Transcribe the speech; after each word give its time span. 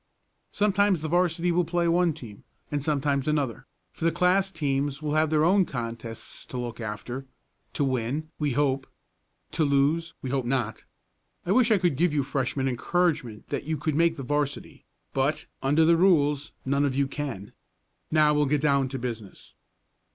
"Sometimes 0.51 1.01
the 1.01 1.07
'varsity 1.07 1.51
will 1.51 1.63
play 1.63 1.87
one 1.87 2.11
team, 2.11 2.43
and 2.71 2.81
sometimes 2.83 3.27
another, 3.27 3.67
for 3.93 4.03
the 4.03 4.11
class 4.11 4.49
teams 4.49 4.99
will 4.99 5.13
have 5.13 5.29
their 5.29 5.45
own 5.45 5.63
contests 5.63 6.43
to 6.47 6.57
look 6.57 6.79
after, 6.79 7.27
to 7.73 7.83
win, 7.83 8.27
we 8.39 8.53
hope; 8.53 8.87
to 9.51 9.63
lose, 9.63 10.15
we 10.23 10.31
hope 10.31 10.45
not. 10.47 10.85
I 11.45 11.51
wish 11.51 11.69
I 11.69 11.77
could 11.77 11.97
give 11.97 12.15
you 12.15 12.23
Freshmen 12.23 12.67
encouragement 12.67 13.49
that 13.49 13.65
you 13.65 13.77
could 13.77 13.93
make 13.93 14.17
the 14.17 14.23
'varsity, 14.23 14.85
but, 15.13 15.45
under 15.61 15.85
the 15.85 15.95
rules, 15.97 16.51
none 16.65 16.83
of 16.83 16.95
you 16.95 17.07
can. 17.07 17.53
Now 18.09 18.33
we'll 18.33 18.47
get 18.47 18.61
down 18.61 18.89
to 18.89 18.97
business." 18.97 19.53